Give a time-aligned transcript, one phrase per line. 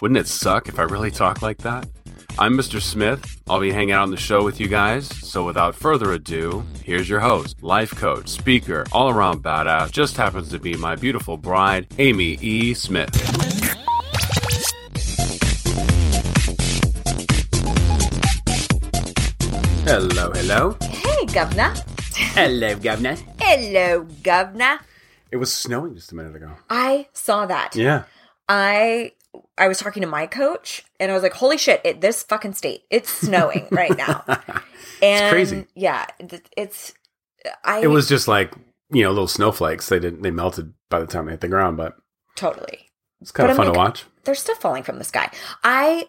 [0.00, 1.86] Wouldn't it suck if I really talked like that?
[2.38, 2.80] I'm Mr.
[2.80, 3.42] Smith.
[3.50, 5.06] I'll be hanging out on the show with you guys.
[5.28, 10.48] So without further ado, here's your host, life coach, speaker, all around badass, just happens
[10.50, 12.72] to be my beautiful bride, Amy E.
[12.72, 13.14] Smith.
[19.84, 20.76] Hello, hello.
[20.80, 21.74] Hey, Governor.
[22.14, 23.16] Hello, governor.
[23.38, 24.80] Hello, Governor.
[25.30, 26.52] It was snowing just a minute ago.
[26.70, 27.76] I saw that.
[27.76, 28.04] Yeah.
[28.48, 29.12] I
[29.60, 31.80] I was talking to my coach and I was like, "Holy shit!
[31.84, 34.24] It, this fucking state, it's snowing right now."
[35.02, 35.66] And crazy.
[35.76, 36.06] Yeah,
[36.56, 36.94] it's.
[37.64, 38.52] I It was just like,
[38.90, 39.88] you know, little snowflakes.
[39.88, 41.96] They didn't they melted by the time they hit the ground, but
[42.36, 42.90] totally.
[43.20, 44.04] it's kind But of fun to watch.
[44.24, 45.30] They're still falling from the sky.
[45.64, 46.08] I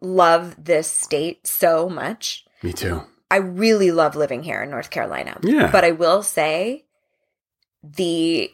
[0.00, 2.44] love this state so much.
[2.62, 3.02] Me too.
[3.30, 5.38] I really love living here in North Carolina.
[5.42, 5.70] Yeah.
[5.70, 6.84] But I will say
[7.82, 8.50] the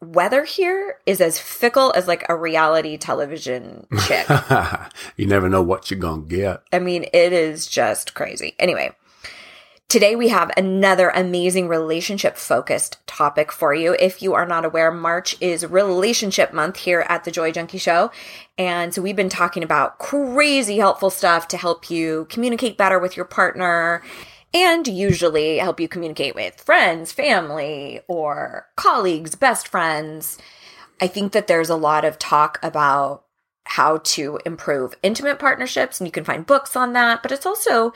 [0.00, 4.26] weather here is as fickle as like a reality television chick.
[5.16, 6.62] you never know what you're gonna get.
[6.72, 8.54] I mean, it is just crazy.
[8.58, 8.92] Anyway,
[9.88, 13.94] today we have another amazing relationship focused topic for you.
[13.98, 18.10] If you are not aware, March is relationship month here at the Joy Junkie Show.
[18.56, 23.16] And so we've been talking about crazy helpful stuff to help you communicate better with
[23.16, 24.02] your partner
[24.52, 30.38] and usually help you communicate with friends, family, or colleagues, best friends.
[31.00, 33.24] I think that there's a lot of talk about
[33.64, 37.92] how to improve intimate partnerships, and you can find books on that, but it's also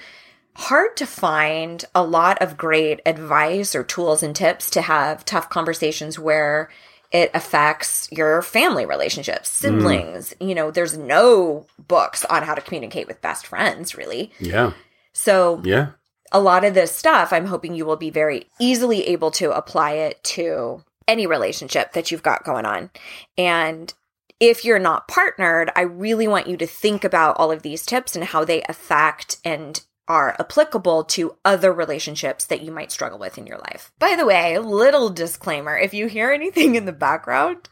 [0.56, 5.50] hard to find a lot of great advice or tools and tips to have tough
[5.50, 6.70] conversations where
[7.10, 9.62] it affects your family relationships, mm.
[9.62, 10.34] siblings.
[10.40, 14.32] You know, there's no books on how to communicate with best friends, really.
[14.38, 14.72] Yeah.
[15.12, 15.90] So, Yeah.
[16.34, 19.92] A lot of this stuff, I'm hoping you will be very easily able to apply
[19.92, 22.90] it to any relationship that you've got going on.
[23.38, 23.94] And
[24.40, 28.16] if you're not partnered, I really want you to think about all of these tips
[28.16, 33.38] and how they affect and are applicable to other relationships that you might struggle with
[33.38, 33.92] in your life.
[34.00, 37.68] By the way, little disclaimer if you hear anything in the background,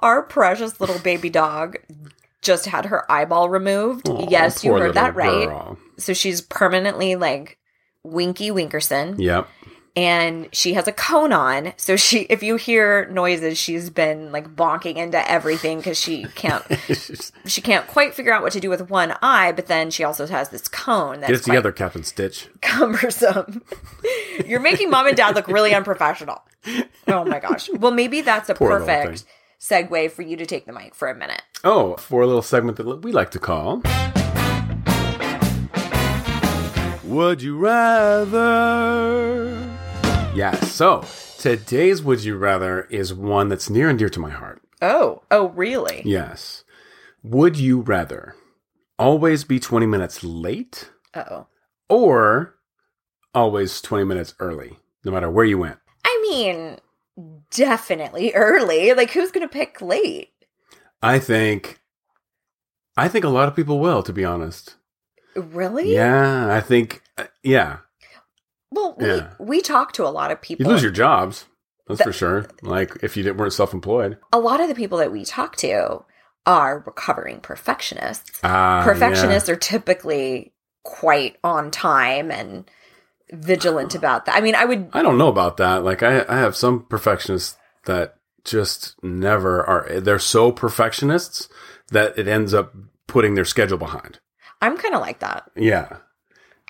[0.00, 1.76] our precious little baby dog
[2.40, 4.08] just had her eyeball removed.
[4.28, 7.57] Yes, you heard that little right so she's permanently like
[8.10, 9.48] Winky Winkerson, Yep.
[9.96, 11.72] and she has a cone on.
[11.76, 16.64] So she, if you hear noises, she's been like bonking into everything because she can't,
[17.46, 19.52] she can't quite figure out what to do with one eye.
[19.52, 22.48] But then she also has this cone that's Get quite together, Captain Stitch.
[22.62, 23.62] cumbersome.
[24.46, 26.42] You're making mom and dad look really unprofessional.
[27.06, 27.68] Oh my gosh.
[27.72, 29.24] Well, maybe that's a Poor perfect
[29.60, 31.42] segue for you to take the mic for a minute.
[31.64, 33.82] Oh, for a little segment that we like to call.
[37.08, 39.46] Would you rather?
[40.34, 41.04] Yeah, so
[41.38, 44.60] today's Would You Rather is one that's near and dear to my heart.
[44.82, 46.02] Oh, oh, really?
[46.04, 46.64] Yes.
[47.22, 48.34] Would you rather
[48.98, 51.46] always be 20 minutes late Oh.
[51.88, 52.54] or
[53.34, 55.78] always 20 minutes early, no matter where you went?
[56.04, 56.76] I mean,
[57.50, 58.92] definitely early.
[58.92, 60.28] Like, who's going to pick late?
[61.02, 61.80] I think
[62.96, 64.74] I think a lot of people will, to be honest.
[65.38, 65.94] Really?
[65.94, 67.78] Yeah, I think uh, yeah.
[68.70, 69.30] Well, we, Yeah.
[69.38, 70.66] we talk to a lot of people.
[70.66, 71.46] You lose your jobs.
[71.86, 72.46] That's Th- for sure.
[72.62, 74.18] Like if you didn't, weren't self-employed.
[74.32, 76.04] a lot of the people that we talk to
[76.44, 78.40] are recovering perfectionists.
[78.44, 82.70] Ah, Perfectionists are typically quite on time and
[83.32, 84.36] vigilant about that.
[84.36, 84.90] I mean, I would.
[84.92, 85.82] I don't know about that.
[85.84, 87.56] Like I, I have some perfectionists
[87.86, 90.00] that just never are.
[90.00, 91.48] They're so perfectionists
[91.90, 92.74] that it ends up
[93.06, 94.20] putting their schedule behind.
[94.60, 95.50] I'm kind of like that.
[95.56, 95.98] Yeah.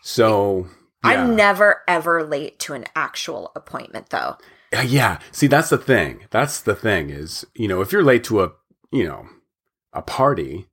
[0.03, 0.69] So
[1.05, 1.11] yeah.
[1.11, 4.37] I'm never ever late to an actual appointment, though.
[4.77, 5.19] Uh, yeah.
[5.33, 6.27] See, that's the thing.
[6.31, 8.53] That's the thing is, you know, if you're late to a,
[8.93, 9.27] you know,
[9.93, 10.67] a party,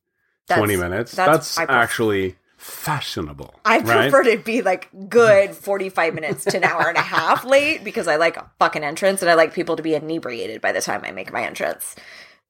[0.48, 3.54] That's- 20 minutes, that's- that's, actually fashionable.
[3.64, 4.10] I right?
[4.12, 8.08] prefer to be like good 45 minutes to an hour and a half late because
[8.08, 11.02] I like a fucking entrance and I like people to be inebriated by the time
[11.04, 11.96] I make my entrance.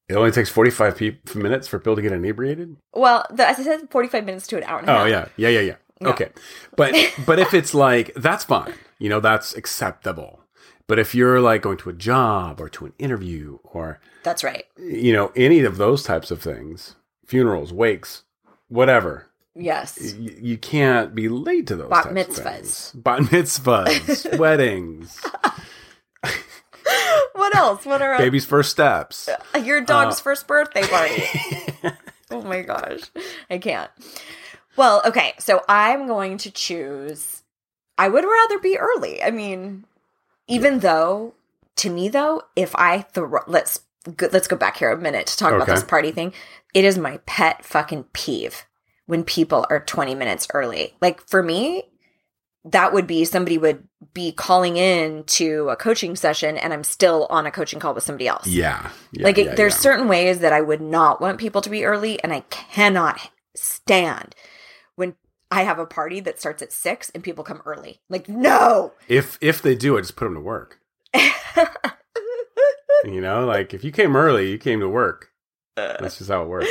[0.07, 2.75] It only takes 45 pe- minutes for Bill to get inebriated.
[2.93, 5.05] Well, the, as I said, 45 minutes to an hour and a oh, half.
[5.05, 5.75] Oh yeah, yeah, yeah, yeah.
[6.01, 6.09] Yeah.
[6.09, 6.29] Okay,
[6.75, 6.93] but
[7.25, 10.41] but if it's like that's fine, you know, that's acceptable.
[10.87, 14.65] But if you're like going to a job or to an interview or That's right.
[14.77, 18.23] you know any of those types of things, funerals, wakes,
[18.67, 19.27] whatever.
[19.55, 19.97] Yes.
[20.17, 23.03] Y- you can't be late to those Bat types of mitzvahs.
[23.03, 25.21] Bat mitzvahs, weddings,
[27.55, 27.85] what else?
[27.85, 29.29] What are baby's first steps.
[29.63, 31.23] your dog's Uh, first birthday party?
[32.31, 33.01] oh my gosh.
[33.49, 33.89] I can't.
[34.75, 35.33] Well, okay.
[35.39, 37.43] So I'm going to choose.
[37.97, 39.23] I would rather be early.
[39.23, 39.85] I mean,
[40.47, 41.33] even though,
[41.77, 43.79] to me though, if I throw, let's
[44.15, 46.33] go, let's go back here a minute to talk about this party thing.
[46.73, 48.65] It is my pet fucking peeve
[49.05, 50.93] when people are 20 minutes early.
[51.01, 51.83] Like for me,
[52.65, 57.27] that would be somebody would be calling in to a coaching session and I'm still
[57.29, 58.47] on a coaching call with somebody else.
[58.47, 58.89] Yeah.
[59.11, 59.79] yeah like it, yeah, there's yeah.
[59.79, 64.35] certain ways that I would not want people to be early and I cannot stand
[64.95, 65.15] when
[65.51, 68.01] I have a party that starts at 6 and people come early.
[68.09, 68.93] Like no.
[69.07, 70.79] if if they do, I just put them to work.
[73.03, 75.29] You know, like if you came early, you came to work.
[75.77, 75.97] Uh.
[75.99, 76.69] That's just how it works.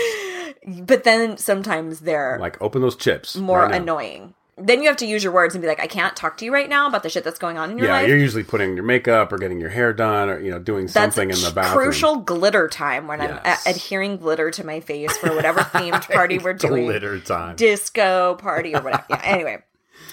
[0.82, 3.36] but then sometimes they're Like open those chips.
[3.36, 3.76] more right now.
[3.76, 4.34] annoying.
[4.56, 6.52] Then you have to use your words and be like, I can't talk to you
[6.52, 8.02] right now about the shit that's going on in your Yeah, life.
[8.02, 10.84] Yeah, you're usually putting your makeup or getting your hair done or you know doing
[10.86, 11.84] That's something in the bathroom.
[11.84, 13.64] crucial glitter time when uh, Yes.
[13.66, 16.84] I'm a- adhering glitter to my face for whatever themed party we're doing.
[16.84, 17.56] Glitter time.
[17.56, 19.04] Disco party or whatever.
[19.10, 19.58] Yeah, anyway.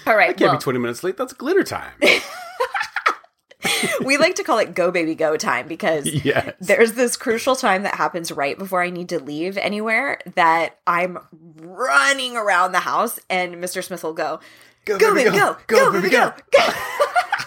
[0.06, 0.30] All right.
[0.30, 1.16] I can't well, be 20 minutes late.
[1.16, 1.92] That's glitter time.
[4.04, 6.54] we like to call it go baby go time because yes.
[6.60, 11.18] there's this crucial time that happens right before I need to leave anywhere that I'm
[11.60, 13.82] running around the house and Mr.
[13.84, 14.40] Smith will go,
[14.84, 16.68] Go, go baby go, go, baby go, go.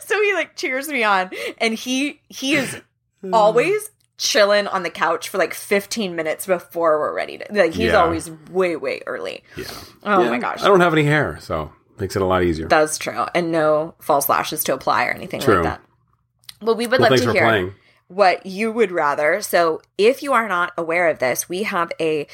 [0.00, 2.80] so he like cheers me on and he he is
[3.32, 7.92] always chilling on the couch for like 15 minutes before we're ready to like he's
[7.92, 8.02] Yeah.
[8.02, 9.42] always way way early.
[9.56, 9.64] Yeah.
[10.04, 10.62] Oh Yeah, my gosh.
[10.62, 12.68] I don't have any hair, so makes it a lot easier.
[12.68, 13.26] That's true.
[13.34, 15.56] And no false lashes to apply or anything True.
[15.56, 15.80] like that.
[16.62, 17.74] Well, we would well, love to hear playing.
[18.08, 19.40] what you would rather.
[19.40, 22.26] So, if you are not aware of this, we have a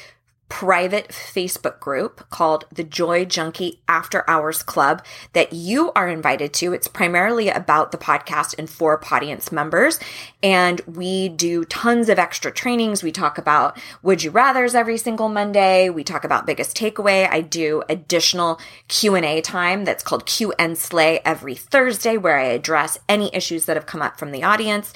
[0.49, 5.03] private Facebook group called the Joy Junkie After Hours Club
[5.33, 6.73] that you are invited to.
[6.73, 9.99] It's primarily about the podcast and for audience members.
[10.41, 13.03] And we do tons of extra trainings.
[13.03, 15.89] We talk about would you rathers every single Monday.
[15.89, 17.29] We talk about biggest takeaway.
[17.29, 22.97] I do additional Q&A time that's called Q and Slay every Thursday where I address
[23.09, 24.93] any issues that have come up from the audience.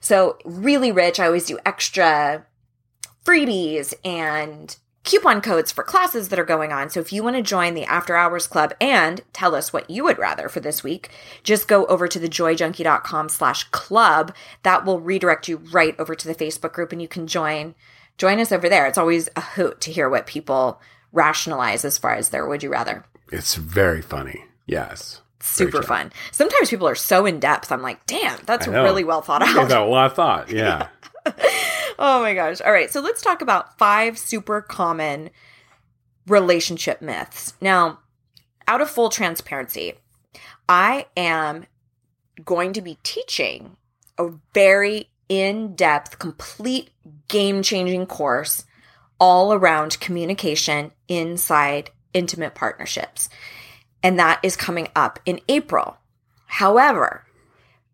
[0.00, 1.20] So really rich.
[1.20, 2.46] I always do extra
[3.24, 6.90] freebies and coupon codes for classes that are going on.
[6.90, 10.04] So if you want to join the After Hours Club and tell us what you
[10.04, 11.10] would rather for this week,
[11.42, 14.34] just go over to thejoyjunkie.com slash club.
[14.64, 17.74] That will redirect you right over to the Facebook group and you can join
[18.18, 18.86] join us over there.
[18.86, 20.80] It's always a hoot to hear what people
[21.12, 23.04] rationalize as far as their would you rather.
[23.30, 24.44] It's very funny.
[24.66, 25.20] Yes.
[25.40, 26.12] Super fun.
[26.32, 27.70] Sometimes people are so in depth.
[27.70, 29.68] I'm like, damn, that's really well thought out.
[29.68, 30.50] that a lot of thought.
[30.56, 30.88] Yeah.
[31.98, 32.60] Oh my gosh.
[32.60, 32.90] All right.
[32.90, 35.30] So let's talk about five super common
[36.26, 37.54] relationship myths.
[37.60, 38.00] Now,
[38.68, 39.94] out of full transparency,
[40.68, 41.66] I am
[42.44, 43.76] going to be teaching
[44.18, 46.90] a very in depth, complete
[47.28, 48.64] game changing course
[49.18, 53.28] all around communication inside intimate partnerships.
[54.02, 55.96] And that is coming up in April.
[56.46, 57.25] However,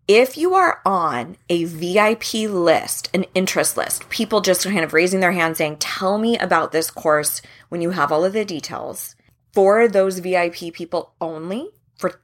[0.09, 5.21] if you are on a VIP list, an interest list, people just kind of raising
[5.21, 9.15] their hand saying, Tell me about this course when you have all of the details,
[9.53, 12.21] for those VIP people only, for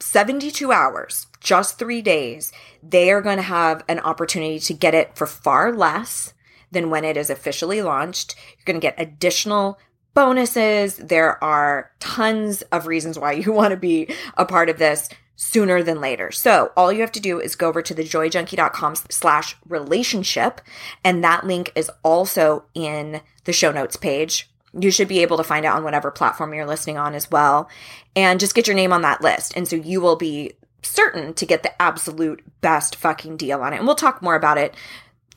[0.00, 2.52] 72 hours, just three days,
[2.82, 6.34] they are going to have an opportunity to get it for far less
[6.70, 8.34] than when it is officially launched.
[8.56, 9.78] You're going to get additional
[10.14, 10.96] bonuses.
[10.96, 15.08] There are tons of reasons why you want to be a part of this
[15.40, 16.30] sooner than later.
[16.30, 20.60] So all you have to do is go over to thejoyjunkie.com slash relationship.
[21.02, 24.50] And that link is also in the show notes page.
[24.78, 27.70] You should be able to find it on whatever platform you're listening on as well.
[28.14, 29.56] And just get your name on that list.
[29.56, 33.78] And so you will be certain to get the absolute best fucking deal on it.
[33.78, 34.74] And we'll talk more about it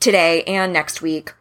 [0.00, 1.32] today and next week.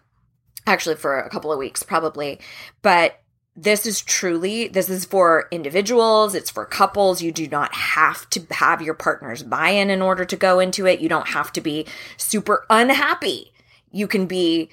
[0.65, 2.39] Actually, for a couple of weeks, probably.
[2.81, 3.19] But
[3.55, 7.21] this is truly this is for individuals it's for couples.
[7.21, 10.99] You do not have to have your partner's buy-in in order to go into it.
[10.99, 11.85] You don't have to be
[12.17, 13.53] super unhappy.
[13.91, 14.69] You can be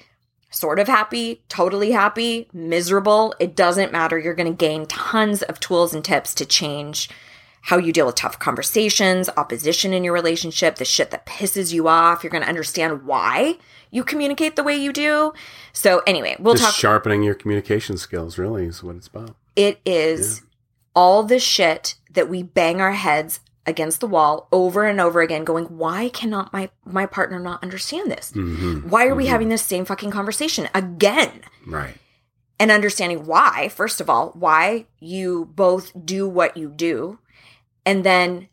[0.49, 3.35] sort of happy totally happy miserable.
[3.39, 4.17] It doesn't matter.
[4.17, 7.09] You're going to gain tons of tools and tips to change
[7.61, 11.87] how you deal with tough conversations, opposition in your relationship, the shit that pisses you
[11.87, 12.23] off.
[12.23, 13.57] You're going to understand why
[13.91, 15.33] you communicate the way you do.
[15.73, 16.75] So, anyway, we'll Just talk.
[16.75, 19.35] sharpening your communication skills, really, is what it's about.
[19.55, 20.41] It is
[20.95, 25.43] all the shit that we bang our heads against the wall over and over again
[25.43, 28.85] going why cannot my my partner not understand this Mhm.
[28.85, 31.93] why are we having this same fucking conversation again Right.
[32.59, 37.19] and understanding why first of all why you both do what you do
[37.85, 38.47] and then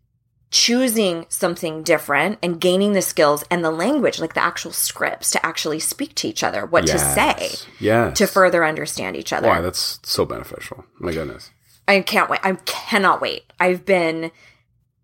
[0.50, 5.44] choosing something different and gaining the skills and the language like the actual scripts to
[5.44, 7.66] actually speak to each other what to say Yes.
[7.78, 8.18] Yes.
[8.18, 9.60] to further understand each other Why?
[9.60, 10.84] That's so beneficial.
[10.98, 11.50] My goodness.
[11.86, 12.40] I can't wait.
[12.42, 13.44] I cannot wait.
[13.60, 14.30] I've been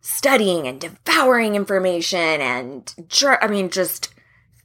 [0.01, 2.95] studying and devouring information and
[3.41, 4.11] I mean just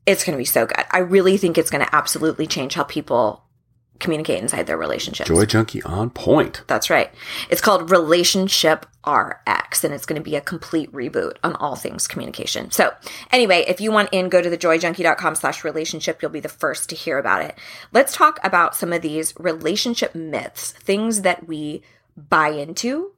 [0.05, 0.86] it's going to be so good.
[0.91, 3.43] I really think it's going to absolutely change how people
[4.00, 5.27] communicate inside their relationships.
[5.27, 6.63] Joy junkie on point.
[6.68, 7.12] That's right.
[7.50, 12.08] It's called Relationship RX, and it's going to be a complete reboot on all things
[12.08, 12.72] communication.
[12.72, 12.94] So,
[13.32, 16.22] anyway, if you want in, go to thejoyjunkie.com slash relationship.
[16.22, 17.56] You'll be the first to hear about it.
[17.91, 21.82] Let's talk about some of these relationship myths, things that we
[22.15, 23.13] buy into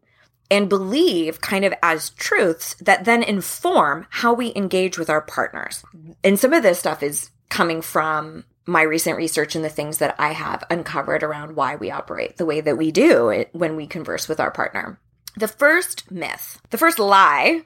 [0.51, 5.83] and believe kind of as truths that then inform how we engage with our partners.
[6.23, 10.15] And some of this stuff is coming from my recent research and the things that
[10.17, 14.27] I have uncovered around why we operate the way that we do when we converse
[14.27, 14.99] with our partner.
[15.37, 17.61] The first myth, the first lie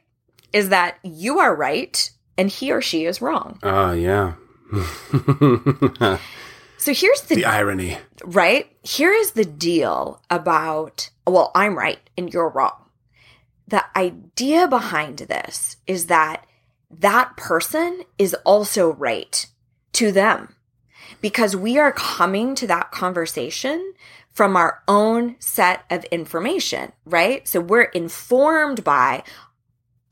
[0.53, 3.59] is that you are right and he or she is wrong.
[3.63, 4.33] Ah, yeah.
[6.77, 7.97] So here's the, the irony.
[8.23, 8.67] right?
[8.83, 12.89] Here is the deal about, well, I'm right and you're wrong.
[13.67, 16.45] The idea behind this is that
[16.91, 19.47] that person is also right
[19.93, 20.54] to them
[21.25, 23.95] because we are coming to that conversation
[24.31, 27.47] from our own set of information, right?
[27.47, 29.23] So we're informed by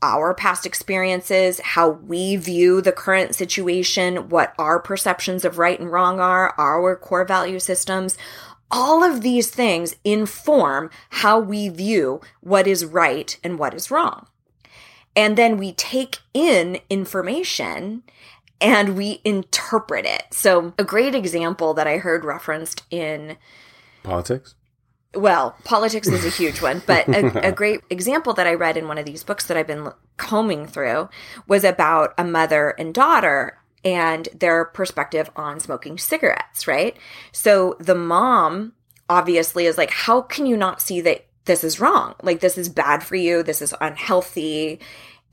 [0.01, 5.91] our past experiences, how we view the current situation, what our perceptions of right and
[5.91, 8.17] wrong are, our core value systems.
[8.71, 14.25] All of these things inform how we view what is right and what is wrong.
[15.15, 18.01] And then we take in information
[18.61, 20.23] and we interpret it.
[20.31, 23.37] So, a great example that I heard referenced in
[24.03, 24.55] Politics?
[25.15, 28.87] well, politics is a huge one, but a, a great example that I read in
[28.87, 31.09] one of these books that I've been combing through
[31.47, 36.97] was about a mother and daughter and their perspective on smoking cigarettes, right?
[37.31, 38.73] So the mom
[39.09, 42.15] obviously is like, how can you not see that this is wrong?
[42.23, 44.79] Like, this is bad for you, this is unhealthy.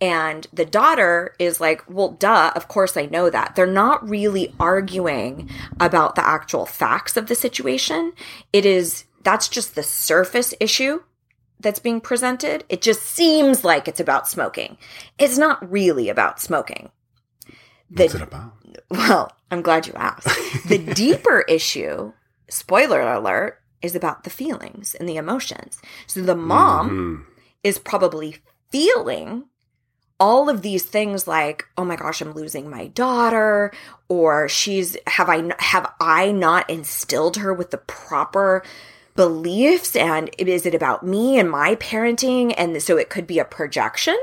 [0.01, 3.55] And the daughter is like, well, duh, of course I know that.
[3.55, 8.13] They're not really arguing about the actual facts of the situation.
[8.53, 11.03] It is, that's just the surface issue
[11.61, 12.65] that's being presented.
[12.71, 14.79] It just seems like it's about smoking.
[15.19, 16.91] It's not really about smoking.
[17.91, 18.53] The- What's it about?
[18.91, 20.29] well, I'm glad you asked.
[20.67, 22.13] The deeper issue,
[22.49, 25.81] spoiler alert, is about the feelings and the emotions.
[26.07, 26.89] So the mom
[27.29, 27.41] Mhm.
[27.63, 28.37] is probably
[28.71, 29.45] feeling
[30.21, 33.73] all of these things like oh my gosh i'm losing my daughter
[34.09, 38.63] or she's have i have i not instilled her with the proper
[39.17, 39.97] beliefs?
[39.97, 42.55] And is it about me and my parenting?
[42.57, 44.17] And so it could be a projection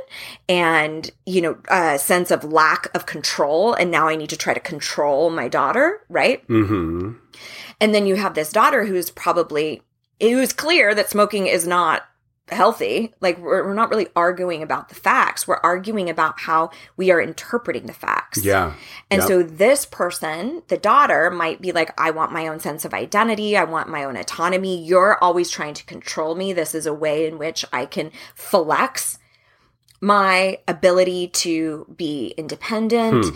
[0.49, 3.73] and you know a sense of lack of control.
[3.73, 6.47] And now i need to try to control my daughter right?
[6.47, 7.17] Mhm.
[7.79, 9.83] and then you have this daughter who's probably
[10.19, 12.03] it was clear that smoking is not
[12.49, 13.13] healthy.
[13.19, 15.47] Like we're, we're not really arguing about the facts.
[15.47, 18.43] We're arguing about how we are interpreting the facts.
[18.43, 18.73] Yeah.
[19.11, 19.27] And Yep.
[19.27, 23.57] so this person, the daughter, might be like, I want my own sense of identity.
[23.57, 24.83] I want my own autonomy.
[24.83, 26.53] You're always trying to control me.
[26.53, 29.19] This is a way in which I can flex
[29.99, 33.25] my ability to be independent.
[33.25, 33.35] Hmm.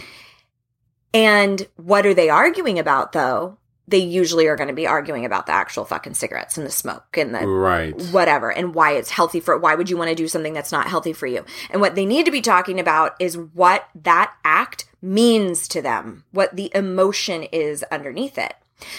[1.13, 3.58] And what are they arguing about though?
[3.88, 7.17] They usually are going to be arguing about the actual fucking cigarettes and the smoke
[7.17, 8.00] and the Right.
[8.11, 10.88] whatever and why it's healthy for why would you want to do something that's not
[10.88, 14.85] healthy for you and what they need to be talking about is what that act
[15.01, 18.53] means to them what the emotion is underneath it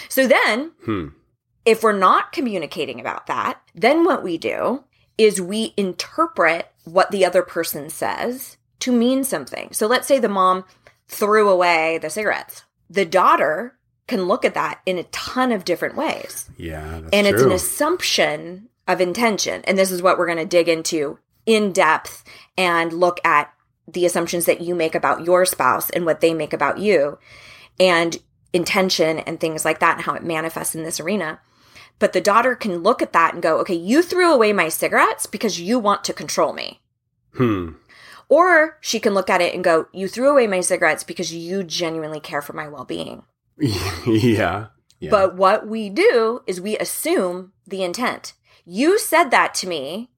[0.09, 1.07] so then Hmm.
[1.65, 4.83] if we're not communicating about that then what we do
[5.17, 10.27] is we interpret what the other person says to mean something so let's say the
[10.29, 10.65] mom
[11.07, 15.95] threw away the cigarettes the daughter can look at that in a ton of different
[15.95, 16.49] ways.
[16.57, 16.99] Yeah.
[17.01, 19.63] That's and it's an assumption of intention.
[19.65, 22.23] And this is what we're going to dig into in depth
[22.57, 23.53] and look at
[23.87, 27.17] the assumptions that you make about your spouse and what they make about you
[27.79, 28.17] and
[28.53, 31.39] intention and things like that and how it manifests in this arena.
[31.99, 35.25] But the daughter can look at that and go okay you threw away my cigarettes
[35.25, 36.79] because you want to control me.
[37.35, 37.71] Hmm.
[38.29, 41.63] or she can look at it and go you threw away my cigarettes because you
[41.63, 43.23] genuinely care for my well-being
[44.05, 44.67] yeah.
[44.99, 45.09] Yeah.
[45.09, 48.33] But what we do is we assume the intent.
[48.65, 50.11] You said that to me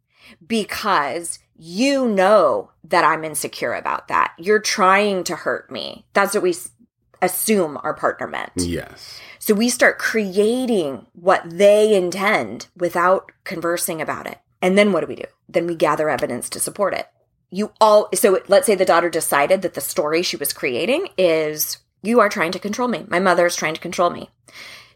[0.45, 4.33] because you know that I'm insecure about that.
[4.37, 6.05] You're trying to hurt me.
[6.13, 6.53] That's what we
[7.21, 8.51] assume our partner meant.
[8.57, 9.19] Yes.
[9.39, 14.39] So we start creating what they intend without conversing about it.
[14.61, 15.25] And then what do we do?
[15.47, 17.07] Then we gather evidence to support it.
[17.49, 21.77] You all, so let's say the daughter decided that the story she was creating is
[22.05, 23.05] you are trying to control me.
[23.07, 24.29] My mother is trying to control me.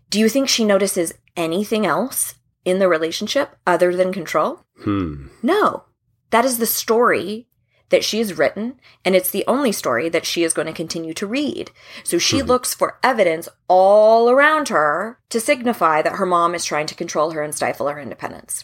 [0.10, 2.36] Do you think she notices anything else
[2.66, 4.62] in the relationship other than control?
[4.84, 5.28] Hmm.
[5.42, 5.86] No.
[6.32, 7.48] That is the story
[7.90, 11.14] that she has written, and it's the only story that she is going to continue
[11.16, 11.72] to read.
[12.04, 16.86] So she looks for evidence all around her to signify that her mom is trying
[16.88, 18.64] to control her and stifle her independence.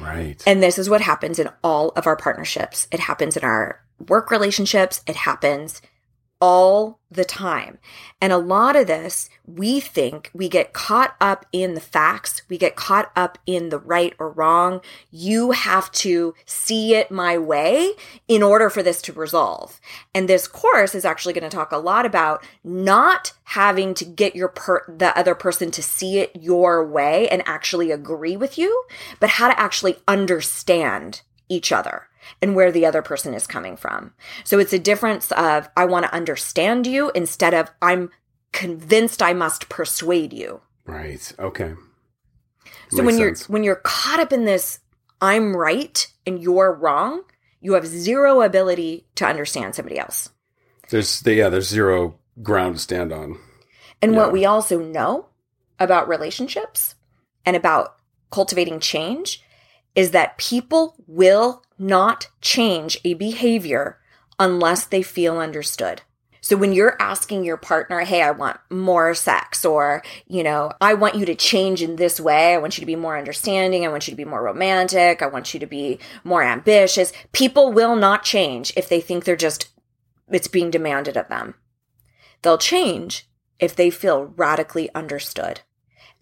[0.00, 0.42] Right.
[0.46, 2.86] And this is what happens in all of our partnerships.
[2.92, 5.02] It happens in our work relationships.
[5.06, 5.80] It happens
[6.40, 7.78] all the time.
[8.20, 12.42] And a lot of this, we think we get caught up in the facts.
[12.48, 14.80] We get caught up in the right or wrong.
[15.10, 17.92] You have to see it my way
[18.28, 19.80] in order for this to resolve.
[20.14, 24.34] And this course is actually going to talk a lot about not having to get
[24.34, 28.84] your per- the other person to see it your way and actually agree with you,
[29.20, 32.08] but how to actually understand each other
[32.42, 34.12] and where the other person is coming from.
[34.44, 38.10] So it's a difference of I want to understand you instead of I'm
[38.52, 40.60] convinced I must persuade you.
[40.86, 41.32] Right.
[41.38, 41.74] Okay.
[42.90, 44.80] So Makes when you're when you're caught up in this
[45.20, 47.22] I'm right and you're wrong,
[47.60, 50.30] you have zero ability to understand somebody else.
[50.90, 53.38] there's yeah, there's zero ground to stand on.
[54.02, 54.18] And Yeah.
[54.18, 55.26] what we also know
[55.80, 56.94] about relationships
[57.46, 57.96] and about
[58.30, 59.42] cultivating change
[59.94, 63.98] is that people will not change a behavior
[64.38, 66.02] unless they feel understood.
[66.40, 70.92] So when you're asking your partner, hey, I want more sex, or, you know, I
[70.92, 72.52] want you to change in this way.
[72.52, 73.86] I want you to be more understanding.
[73.86, 75.22] I want you to be more romantic.
[75.22, 77.14] I want you to be more ambitious.
[77.32, 79.68] People will not change if they think they're just,
[80.28, 81.54] it's being demanded of them.
[82.42, 83.26] They'll change
[83.58, 85.62] if they feel radically understood.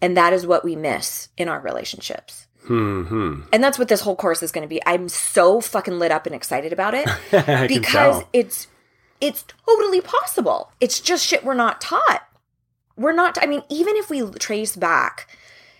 [0.01, 2.47] And that is what we miss in our relationships.
[2.67, 3.41] Hmm.
[3.51, 4.81] And that's what this whole course is going to be.
[4.85, 7.07] I'm so fucking lit up and excited about it
[7.67, 8.67] because it's
[9.21, 10.71] it's totally possible.
[10.79, 12.27] It's just shit we're not taught.
[12.95, 15.27] We're not I mean even if we trace back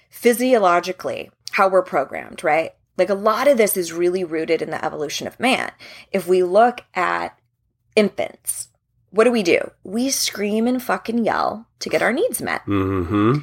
[0.09, 2.71] physiologically how we're programmed, right?
[2.97, 5.71] Like a lot of this is really rooted in the evolution of man.
[6.11, 7.37] If we look at
[7.95, 8.69] infants,
[9.09, 9.71] what do we do?
[9.83, 13.39] We scream and fucking yell to get our needs met Mm-hmm.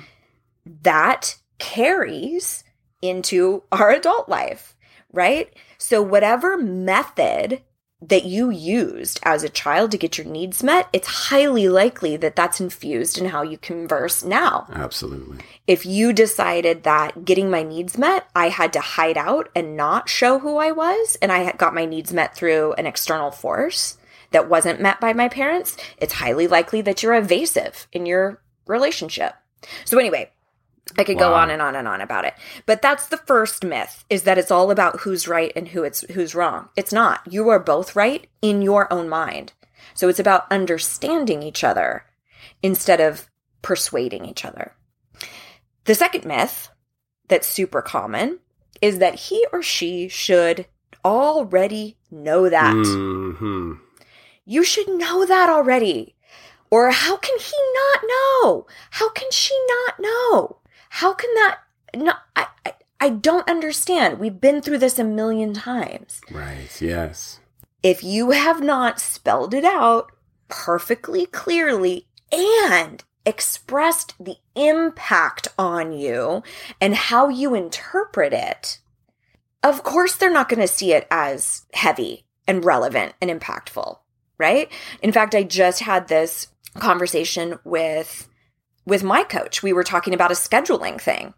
[0.82, 2.64] that carries
[3.02, 4.76] into our adult life,
[5.12, 5.52] right?
[5.78, 7.62] So, whatever method
[8.02, 12.34] that you used as a child to get your needs met, it's highly likely that
[12.34, 14.66] that's infused in how you converse now.
[14.72, 15.38] Absolutely.
[15.66, 20.08] If you decided that getting my needs met, I had to hide out and not
[20.08, 23.98] show who I was, and I got my needs met through an external force
[24.30, 29.34] that wasn't met by my parents, it's highly likely that you're evasive in your relationship.
[29.84, 30.30] So, anyway,
[30.98, 32.34] I could go on and on and on about it.
[32.66, 36.00] But that's the first myth is that it's all about who's right and who it's
[36.12, 36.68] who's wrong.
[36.76, 37.20] It's not.
[37.30, 39.52] You are both right in your own mind.
[39.94, 42.04] So it's about understanding each other
[42.62, 43.28] instead of
[43.62, 44.74] persuading each other.
[45.84, 46.70] The second myth
[47.28, 48.38] that's super common
[48.80, 50.66] is that he or she should
[51.04, 52.74] already know that.
[52.74, 53.72] Mm-hmm.
[54.44, 56.16] You should know that already.
[56.70, 58.66] Or how can he not know?
[58.90, 60.59] How can she not know?
[60.90, 61.58] How can that
[61.96, 64.18] no I, I I don't understand.
[64.18, 66.20] We've been through this a million times.
[66.30, 66.68] Right.
[66.80, 67.40] Yes.
[67.82, 70.12] If you have not spelled it out
[70.48, 76.42] perfectly clearly and expressed the impact on you
[76.80, 78.80] and how you interpret it,
[79.62, 83.98] of course they're not going to see it as heavy and relevant and impactful,
[84.38, 84.70] right?
[85.02, 86.48] In fact, I just had this
[86.78, 88.28] conversation with
[88.90, 89.62] with my coach.
[89.62, 91.32] We were talking about a scheduling thing.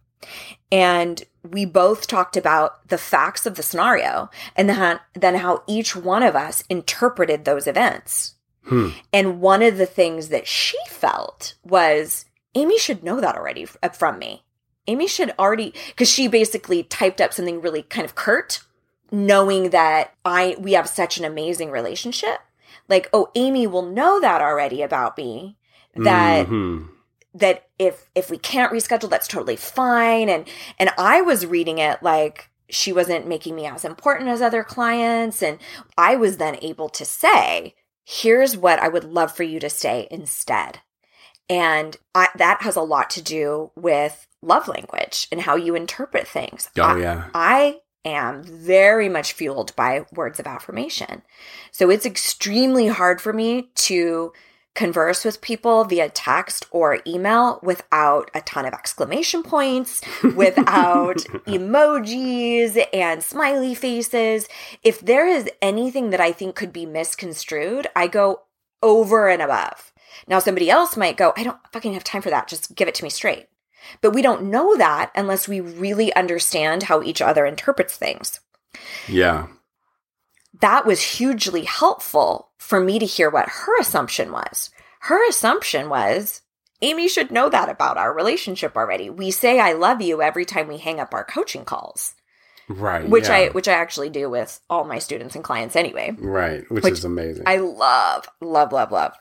[0.73, 5.95] And we both talked about the facts of the scenario and then, then how each
[5.95, 8.35] one of us interpreted those events.
[8.65, 8.91] Hmm.
[9.13, 13.89] And one of the things that she felt was Amy should know that already uh,
[13.91, 14.45] from me.
[14.87, 18.61] Amy should already, because she basically typed up something really kind of curt,
[19.11, 22.41] knowing that I we have such an amazing relationship.
[22.89, 25.57] Like, oh, Amy will know that already about me.
[25.95, 26.89] That Mhm.
[27.35, 30.47] That if if we can't reschedule that's totally fine and
[30.79, 35.43] and i was reading it like she wasn't making me as important as other clients
[35.43, 35.59] and
[35.97, 40.07] i was then able to say here's what i would love for you to say
[40.11, 40.81] instead
[41.51, 46.27] and I, that has a lot to do with love language and how you interpret
[46.27, 47.25] things Oh I- yeah.
[47.35, 51.23] I am very much fueled by words of affirmation.
[51.71, 54.33] So it's extremely hard for me to
[54.75, 60.01] converse with people via text or email without a ton of exclamation points,
[60.35, 64.49] without emojis and smiley faces.
[64.83, 68.43] If there is anything that I think could be misconstrued, I go
[68.83, 69.93] over and above.
[70.27, 72.49] Now, somebody else might go, I don't fucking have time for that.
[72.49, 73.49] Just give it to me straight.
[74.01, 78.41] But we don't know that unless we really understand how each other interprets things.
[79.09, 79.49] Yeah.
[80.61, 84.71] That was hugely helpful for me to hear what her assumption was.
[85.01, 86.43] Her assumption was
[86.81, 89.11] Amy should know that about our relationship already.
[89.11, 92.15] We say I love you every time we hang up our coaching calls.
[92.69, 93.09] Right.
[93.09, 93.35] Which yeah.
[93.35, 96.15] I which I actually do with all my students and clients anyway.
[96.17, 97.45] Right, which, which is amazing.
[97.47, 99.15] I love, love, love, love.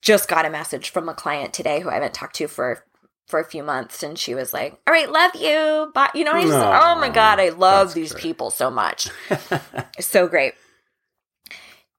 [0.00, 2.84] Just got a message from a client today who I haven't talked to for
[3.26, 6.32] for a few months and she was like, "All right, love you." But you know,
[6.32, 8.22] I just Aw, oh my god, I love these great.
[8.22, 9.08] people so much.
[10.00, 10.54] so great.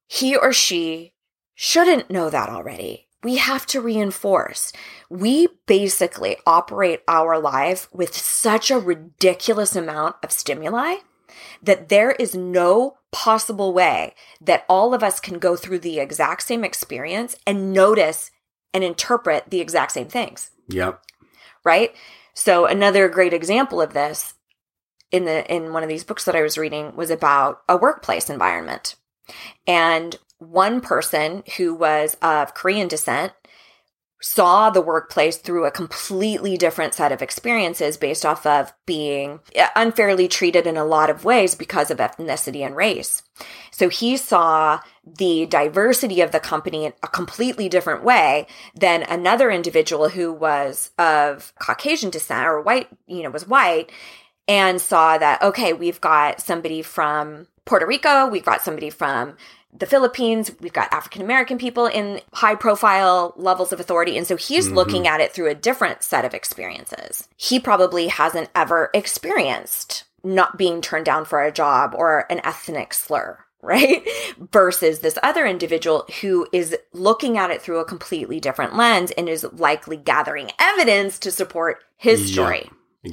[0.07, 1.13] He or she
[1.55, 3.07] shouldn't know that already.
[3.23, 4.71] We have to reinforce.
[5.09, 10.97] We basically operate our life with such a ridiculous amount of stimuli
[11.61, 16.43] that there is no possible way that all of us can go through the exact
[16.43, 18.31] same experience and notice
[18.73, 21.01] and interpret the exact same things yep.
[21.63, 21.95] right?
[22.33, 24.35] So another great example of this
[25.11, 28.29] in the in one of these books that I was reading was about a workplace
[28.29, 28.95] environment.
[29.65, 33.33] And one person who was of Korean descent
[34.19, 39.67] saw the workplace through a completely different set of experiences based off of being uh,
[39.75, 43.21] unfairly treated in a lot of ways because of ethnicity and race.
[43.69, 49.51] So he saw the diversity of the company in a completely different way than another
[49.51, 53.91] individual who was of Caucasian descent or white, you know, was white
[54.47, 59.37] and saw that, okay, we've got somebody from Puerto Rico, we've got somebody from
[59.77, 64.17] the Philippines, we've got African American people in high profile levels of authority.
[64.17, 64.75] And so he's Mhm.
[64.75, 67.27] looking at it through a different set of experiences.
[67.35, 72.93] He probably hasn't ever experienced not being turned down for a job or an ethnic
[72.93, 73.39] slur.
[73.59, 74.07] Right?
[74.53, 79.27] Versus this other individual who is looking at it through a completely different lens and
[79.27, 82.45] is likely gathering evidence to support his Yeah,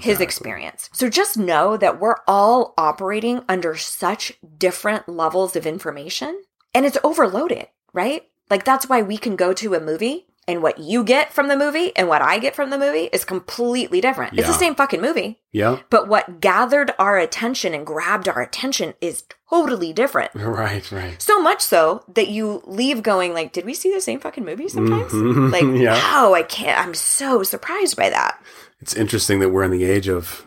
[0.01, 0.91] story his experience.
[0.93, 6.41] So just know that we're all operating under such different levels of information
[6.75, 8.23] and it's overloaded, right?
[8.51, 11.57] Like that's why we can go to a movie and what you get from the
[11.57, 14.39] movie and what I get from the movie is completely different.
[14.39, 15.79] It's the same fucking movie, Yeah.
[15.89, 20.33] but what gathered our attention and grabbed our attention is totally different.
[20.35, 21.21] Right, right.
[21.23, 24.69] So much so that you leave going like, did we see the same fucking movie
[24.69, 25.13] sometimes?
[25.13, 25.51] Mhm.
[25.53, 25.95] Like, Yeah.
[25.95, 26.79] wow, I can't.
[26.79, 28.39] I'm so surprised by that.
[28.85, 30.45] It's interesting that we're in the age of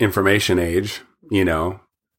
[0.00, 1.78] information age, you know,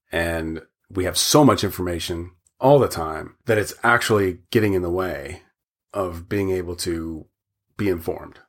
[0.10, 4.90] and we have so much information all the time that it's actually getting in the
[4.90, 5.42] way
[5.94, 7.26] of being able to
[7.76, 8.40] be informed,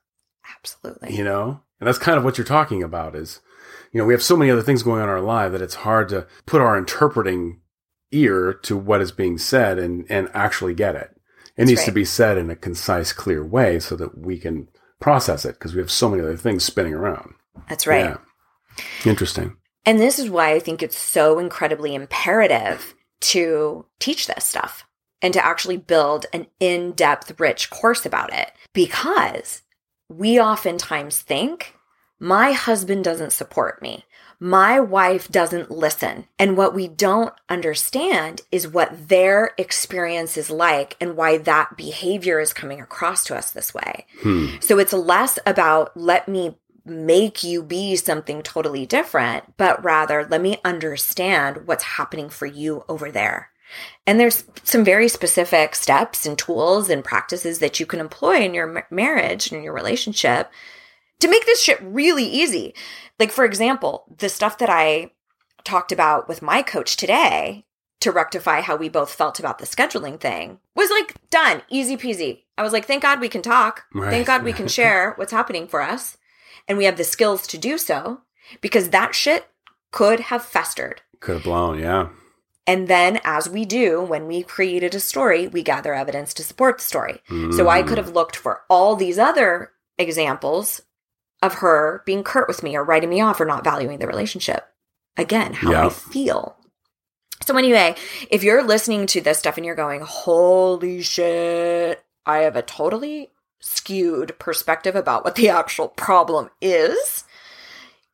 [0.56, 1.16] Absolutely.
[1.16, 1.62] you know?
[1.80, 3.40] And that's kind of what you're talking about is,
[3.92, 5.74] you know, we have so many other things going on in our life that it's
[5.74, 7.62] hard to put our interpreting
[8.12, 11.10] ear to what is being said and, and actually get it.
[11.10, 14.68] It That's needs to be said in a concise, clear way so that we can
[15.02, 17.34] process it because we have so many other things spinning around.
[17.68, 18.04] That's right.
[18.06, 18.16] Yeah.
[19.04, 19.56] Interesting.
[19.84, 24.84] And this is why I think it's so incredibly imperative to teach this stuff
[25.20, 28.52] and to actually build an in depth, rich course about it.
[28.72, 29.62] Because
[30.08, 31.74] we oftentimes think,
[32.18, 34.04] my husband doesn't support me.
[34.42, 36.26] My wife doesn't listen.
[36.36, 42.40] And what we don't understand is what their experience is like and why that behavior
[42.40, 44.04] is coming across to us this way.
[44.20, 44.56] Hmm.
[44.58, 50.40] So it's less about let me make you be something totally different, but rather let
[50.40, 53.50] me understand what's happening for you over there.
[54.08, 58.54] And there's some very specific steps and tools and practices that you can employ in
[58.54, 60.50] your marriage and your relationship
[61.22, 62.74] to make this shit really easy.
[63.18, 65.10] Like, for example, the stuff that I
[65.64, 67.64] talked about with my coach today
[68.00, 72.42] to rectify how we both felt about the scheduling thing was like done, easy peasy.
[72.58, 73.84] I was like, thank God we can talk.
[73.94, 74.10] Right.
[74.10, 76.18] Thank God we can share what's happening for us.
[76.68, 78.22] And we have the skills to do so
[78.60, 79.46] because that shit
[79.92, 81.02] could have festered.
[81.20, 82.08] Could have blown, yeah.
[82.66, 86.78] And then, as we do when we created a story, we gather evidence to support
[86.78, 87.20] the story.
[87.28, 87.88] So I Mm.
[87.88, 90.80] could have looked for all these other examples
[91.42, 94.66] of her being curt with me or writing me off or not valuing the relationship.
[95.16, 95.88] Again, how I Yeah.
[95.90, 96.56] feel.
[97.44, 97.96] So, anyway,
[98.30, 103.30] if you're listening to this stuff and you're going, holy shit, I have a totally
[103.60, 107.24] skewed perspective about what the actual problem is.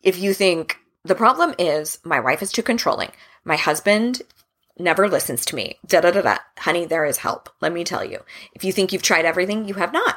[0.03, 3.11] If you think The problem is my wife is too controlling.
[3.45, 4.21] My husband
[4.79, 5.79] never listens to me.
[5.87, 6.39] Da da da da.
[6.59, 7.49] Honey, there is help.
[7.63, 8.21] Let me tell you.
[8.53, 10.17] If you think you've tried everything, you have not.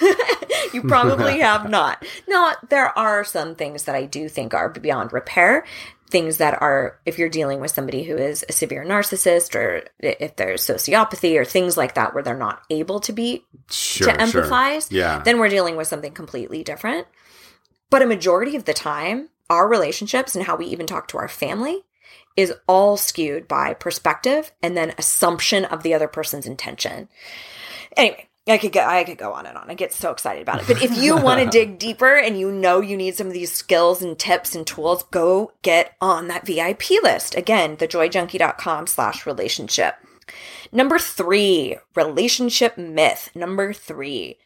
[0.72, 2.04] you probably have not.
[2.28, 5.64] No, there are some things that I do think are beyond repair.
[6.08, 10.36] Things that are, if you're dealing with somebody who is a severe narcissist or if
[10.36, 14.42] there's sociopathy or things like that where they're not able to be, Sure, to sure.
[14.44, 15.20] empathize, Yeah.
[15.24, 17.08] then we're dealing with something completely different.
[17.90, 21.28] But a majority of the time, our relationships and how we even talk to our
[21.28, 21.82] family
[22.36, 27.08] is all skewed by perspective and then assumption of the other person's intention.
[27.96, 29.68] Anyway, I could go I could go on and on.
[29.70, 30.68] I get so excited about it.
[30.68, 33.52] But if you want to dig deeper and you know you need some of these
[33.52, 37.34] skills and tips and tools, go get on that VIP list.
[37.34, 39.96] Again, thejoyjunkie.com slash relationship.
[40.72, 43.30] Number three, relationship myth.
[43.34, 44.38] Number three,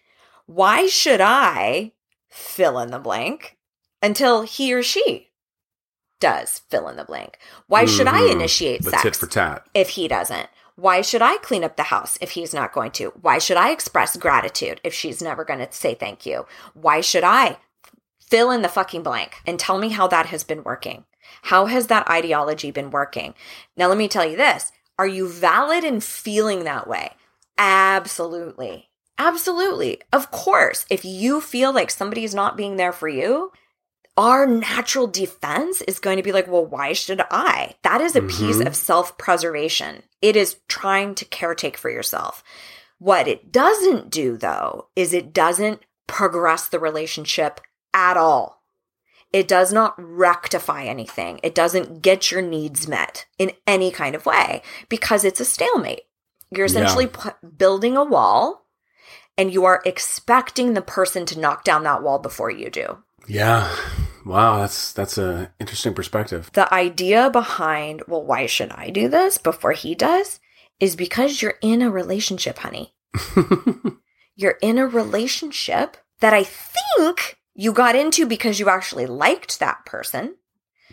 [0.47, 1.93] why should I
[2.29, 3.57] fill in the blank
[4.03, 5.29] until he or she
[6.21, 7.39] does fill in the blank?
[7.67, 8.33] Why should I Mhm.
[8.33, 9.67] initiate The sex tit for tat.
[9.75, 10.49] if he doesn't?
[10.81, 13.11] Why should I clean up the house if he's not going to?
[13.21, 16.47] Why should I express gratitude if she's never going to say thank you?
[16.73, 17.59] Why should I
[18.19, 21.05] fill in the fucking blank and tell me how that has been working?
[21.43, 23.35] How has that ideology been working?
[23.77, 27.11] Now, let me tell you this are you valid in feeling that way?
[27.59, 28.89] Absolutely.
[29.19, 30.01] Absolutely.
[30.15, 33.53] Of course, if you feel like somebody's not being there for you,
[34.21, 37.75] our natural defense is going to be like, well, why should I?
[37.85, 38.67] That is a piece Mhm.
[38.67, 40.03] of self preservation.
[40.21, 42.45] It is trying to caretake for yourself.
[42.99, 47.63] What it doesn't do, though, is it doesn't progress the relationship
[47.95, 48.63] at all.
[49.33, 51.41] It does not rectify anything.
[51.43, 56.03] It doesn't get your needs met in any kind of way because it's a stalemate.
[56.51, 56.73] You're Yeah.
[56.83, 57.11] essentially
[57.57, 58.67] building a wall
[59.39, 62.99] and you are expecting the person to knock down that wall before you do.
[63.27, 63.71] Yeah.
[64.25, 66.51] Wow, that's that's a interesting perspective.
[66.53, 70.41] The idea behind, well, why should I do this before he does?
[70.79, 72.95] Is because you're in a relationship, honey.
[74.37, 79.85] You're in a relationship that I think you got into because you actually liked that
[79.85, 80.37] person.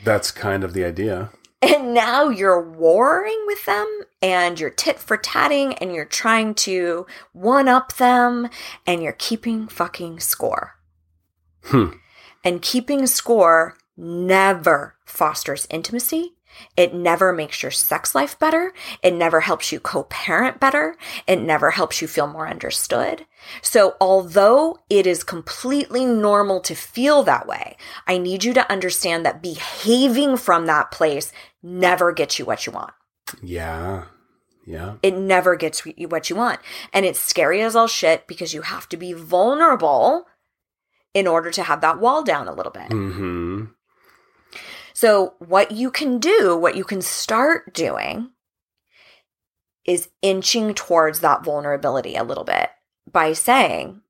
[0.03, 1.29] that's kind of the idea.
[1.61, 3.87] And now you're warring with them
[4.21, 8.49] and you're tit for tatting and you're trying to one up them
[8.85, 10.73] and you're keeping fucking score.
[11.63, 11.91] Hmm.
[12.47, 16.35] And keeping score never fosters intimacy.
[16.77, 18.71] It never makes your sex life better.
[19.03, 20.95] It never helps you co parent better.
[21.27, 23.25] It never helps you feel more understood.
[23.61, 27.75] So, although it is completely normal to feel that way,
[28.07, 32.71] I need you to understand that behaving from that place never gets you what you
[32.71, 32.93] want.
[33.43, 34.05] Yeah.
[34.65, 34.95] Yeah.
[35.03, 36.61] It never gets you what you want.
[36.93, 40.27] And it's scary as all shit because you have to be vulnerable
[41.17, 42.89] in order to have that wall down a little bit.
[42.89, 43.65] Mm-hmm.
[44.93, 48.29] So, what you can do, what you can start doing
[49.83, 52.69] is inching towards that vulnerability a little bit
[53.11, 54.01] by saying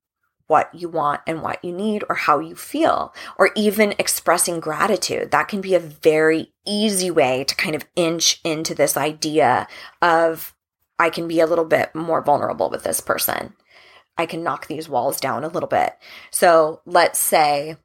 [0.48, 5.30] what you want and what you need or how you feel, or even expressing gratitude.
[5.30, 9.66] That can be a very easy way to kind of inch into this idea
[10.02, 10.54] of
[10.98, 13.54] I can be a little bit more vulnerable with this person.
[14.18, 15.96] I can knock these walls down a little bit.
[16.30, 17.76] So, let's say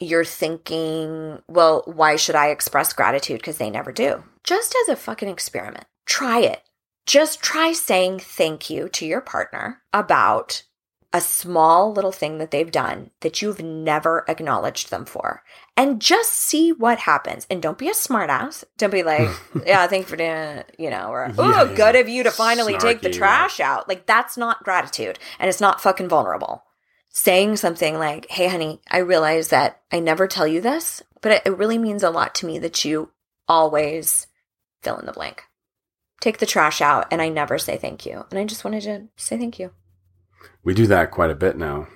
[0.00, 3.40] you're thinking, well, why should I express gratitude?
[3.40, 4.22] Because they never do.
[4.44, 6.62] Just as a fucking experiment, try it.
[7.06, 10.62] Just try saying thank you to your partner about
[11.14, 15.44] a small little thing that they've done that you've never acknowledged them for.
[15.76, 17.46] And just see what happens.
[17.48, 18.64] And don't be a smartass.
[18.78, 19.30] Don't be like,
[19.64, 22.32] yeah, thank you for doing it, you know, or, oh, Yeah, good of you to
[22.32, 23.88] finally take the trash out.
[23.88, 25.20] Like, that's not gratitude.
[25.38, 26.64] And it's not fucking vulnerable
[27.10, 31.42] saying something like, Hey, honey, I realize that I never tell you this, but it,
[31.46, 33.12] it really means a lot to me that you
[33.46, 34.26] always
[34.82, 35.44] fill in the blank.
[36.20, 38.26] Take the trash out, and I never say thank you.
[38.30, 39.70] And I just wanted to say thank you
[40.62, 41.88] We do that quite a bit now.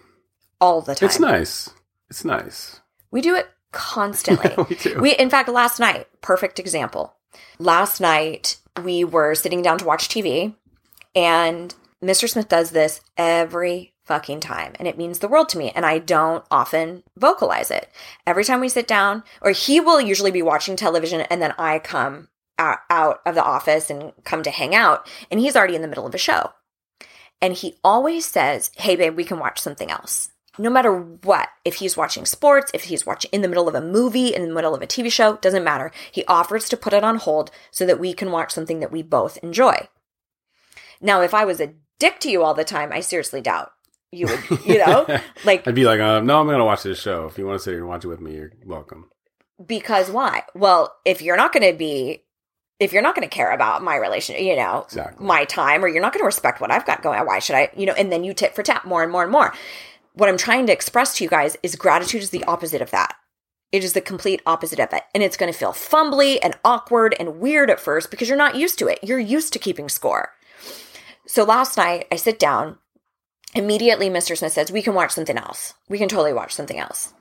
[0.60, 1.06] all the time.
[1.06, 1.70] It's nice.
[2.10, 2.80] It's nice.
[3.10, 4.52] We do it constantly.
[4.68, 5.00] we do.
[5.00, 7.14] We, in fact, last night, perfect example.
[7.58, 10.54] Last night, we were sitting down to watch TV,
[11.14, 12.28] and Mr.
[12.28, 15.70] Smith does this every fucking time, and it means the world to me.
[15.74, 17.90] And I don't often vocalize it.
[18.26, 21.78] Every time we sit down, or he will usually be watching television, and then I
[21.78, 25.82] come out, out of the office and come to hang out, and he's already in
[25.82, 26.52] the middle of a show.
[27.40, 31.76] And he always says, Hey, babe, we can watch something else no matter what, if
[31.76, 34.74] he's watching sports, if he's watching in the middle of a movie, in the middle
[34.74, 35.92] of a TV show, doesn't matter.
[36.10, 39.02] He offers to put it on hold so that we can watch something that we
[39.02, 39.88] both enjoy.
[41.00, 43.70] Now, if I was a dick to you all the time, I seriously doubt
[44.10, 45.06] you would, you know,
[45.44, 47.26] like I'd be like, uh, no, I'm going to watch this show.
[47.26, 49.10] If you want to sit here and watch it with me, you're welcome.
[49.64, 50.44] Because why?
[50.54, 52.24] Well, if you're not going to be,
[52.80, 55.26] if you're not going to care about my relationship, you know, Exactly.
[55.26, 57.56] my time, or you're not going to respect what I've got going on, why should
[57.56, 59.52] I, you know, and then you tit for tat more and more and more.
[60.14, 63.16] What I'm trying to express to you guys is gratitude is the opposite of that.
[63.70, 65.02] It is the complete opposite of it.
[65.14, 68.56] And it's going to feel fumbly and awkward and weird at first because you're not
[68.56, 68.98] used to it.
[69.02, 70.30] You're used to keeping score.
[71.26, 72.78] So last night, I sit down.
[73.54, 74.36] Immediately, Mr.
[74.36, 75.74] Smith says, We can watch something else.
[75.88, 77.12] We can totally watch something else.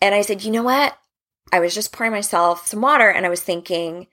[0.00, 0.96] And I said, You know what?
[1.52, 4.08] I was just pouring myself some water and I was thinking,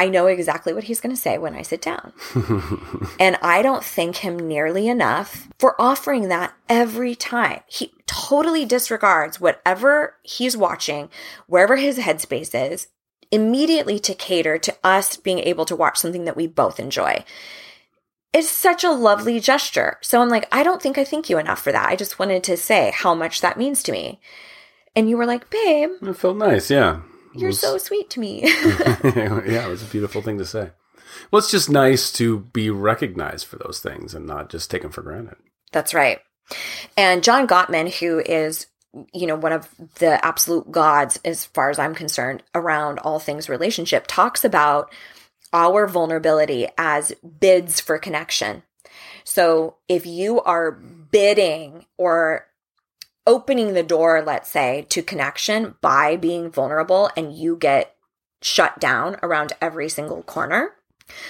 [0.00, 2.14] I know exactly what he's going to say when I sit down.
[3.20, 7.60] And I don't thank him nearly enough for offering that every time.
[7.66, 11.10] He totally disregards whatever he's watching,
[11.48, 12.88] wherever his headspace is,
[13.30, 17.22] immediately to cater to us being able to watch something that we both enjoy.
[18.32, 19.98] It's such a lovely gesture.
[20.00, 21.90] So I'm like, I don't think I thank you enough for that.
[21.90, 24.18] I just wanted to say how much that means to me.
[24.96, 26.70] And you were like, babe, it felt nice.
[26.70, 27.00] Yeah.
[27.34, 28.42] You're was- so sweet to me.
[28.44, 30.70] yeah, it was a beautiful thing to say.
[31.30, 35.02] Well, it's just nice to be recognized for those things and not just taken for
[35.02, 35.36] granted.
[35.72, 36.20] That's right.
[36.96, 38.66] And John Gottman, who is,
[39.12, 43.48] you know, one of the absolute gods as far as I'm concerned around all things
[43.48, 44.92] relationship, talks about
[45.52, 48.62] our vulnerability as bids for connection.
[49.24, 52.46] So if you are bidding or
[53.26, 57.94] opening the door, let's say, to connection by being vulnerable and you get
[58.42, 60.72] shut down around every single corner,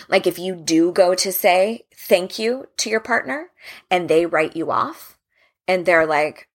[0.09, 3.51] like if you do go to say thank you to your partner
[3.91, 5.19] and they write you off
[5.67, 6.49] and they're like,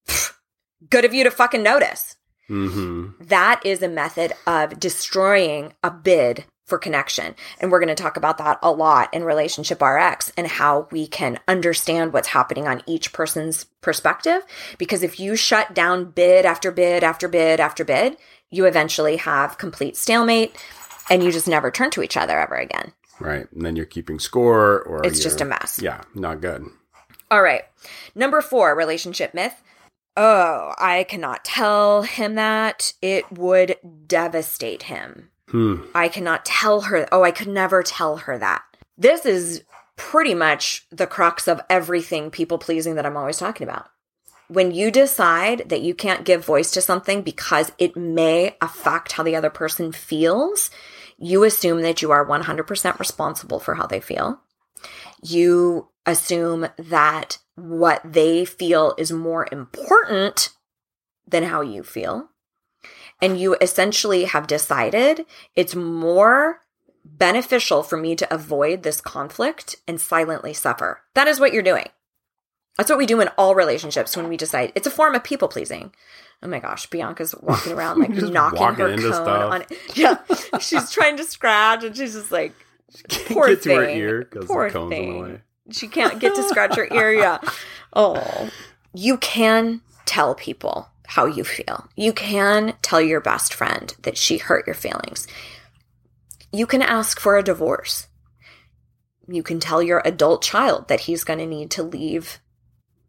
[0.89, 2.17] good of you to fucking notice.
[2.47, 7.36] hmm That is a method of destroying a bid for connection.
[7.60, 11.08] And we're going to talk about that a lot in Relationship RX and how we
[11.08, 14.43] can understand what's happening on each person's perspective.
[14.78, 18.17] Because if you shut down bid after bid after bid after bid,
[18.49, 20.56] you eventually have complete stalemate
[21.10, 22.93] and you just never turn to each other ever again.
[23.19, 23.49] Right.
[23.51, 25.80] And then you're keeping score or It's just a mess.
[25.82, 26.65] Yeah, not good.
[27.32, 27.63] All right.
[28.15, 29.62] Number four, relationship myth.
[30.17, 32.93] Oh, I cannot tell him that.
[33.01, 35.30] It would devastate him.
[35.49, 35.84] Hmm.
[35.93, 37.08] I cannot tell her.
[37.12, 38.63] Oh, I could never tell her that.
[38.97, 39.63] This is
[39.95, 43.88] pretty much the crux of everything people pleasing that I'm always talking about.
[44.47, 49.23] When you decide that you can't give voice to something because it may affect how
[49.23, 50.69] the other person feels,
[51.17, 54.39] you assume that you are 100% responsible for how they feel.
[55.23, 60.49] You assume that what they feel is more important
[61.27, 62.29] than how you feel
[63.21, 65.25] and you essentially have decided
[65.56, 66.62] it's more
[67.04, 71.01] beneficial for me to avoid this conflict and silently suffer.
[71.13, 71.88] That is what you're doing.
[72.78, 75.47] That's what we do in all relationships when we decide it's a form of people
[75.47, 75.93] pleasing.
[76.43, 79.51] Oh my gosh, Bianca's walking around like knocking walking her cone stuff.
[79.54, 79.71] on it.
[79.95, 80.17] Yeah,
[80.60, 82.54] she's trying to scratch and she's just like,
[83.08, 83.97] Can't Poor get to her thing.
[83.97, 85.13] ear because Poor the cone's in thing.
[85.13, 85.41] the way.
[85.71, 87.12] she can't get to scratch her ear.
[87.13, 87.39] Yeah.
[87.97, 88.49] Oh,
[88.93, 91.87] you can tell people how you feel.
[91.95, 95.27] You can tell your best friend that she hurt your feelings.
[96.51, 98.07] You can ask for a divorce.
[99.27, 102.39] You can tell your adult child that he's going to need to leave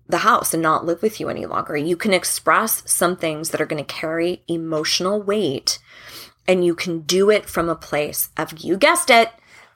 [0.09, 1.77] the house and not live with you any longer.
[1.77, 5.79] You can express some things that are going to carry emotional weight,
[6.47, 9.31] and you can do it from a place of, you guessed it,